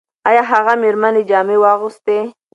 [0.29, 2.17] ایا هغه مېرمنې جامې واغوستې؟